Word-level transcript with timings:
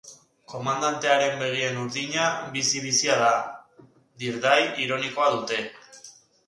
Komandantearen 0.51 1.37
begien 1.43 1.77
urdina 1.83 2.25
bizi-bizia 2.57 3.19
da, 3.23 3.31
dirdai 4.25 4.59
ironikoa 4.89 5.31
dute. 5.39 5.63